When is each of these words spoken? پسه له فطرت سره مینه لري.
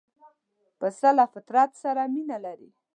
پسه 0.79 1.09
له 1.17 1.25
فطرت 1.33 1.71
سره 1.83 2.01
مینه 2.13 2.37
لري. 2.45 2.69